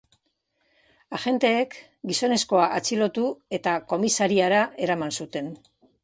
Agenteek 1.17 1.75
gizonezkoa 2.11 2.63
atxilotu, 2.77 3.25
eta 3.59 3.75
komisariara 3.91 4.63
eraman 4.87 5.13
zuten. 5.23 5.53